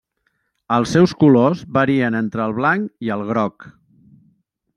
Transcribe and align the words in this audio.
Els 0.77 0.93
seus 0.95 1.13
colors 1.23 1.61
varien 1.77 2.19
entre 2.21 2.45
el 2.47 2.57
blanc 2.63 3.09
i 3.09 3.13
el 3.19 3.27
groc. 3.33 3.69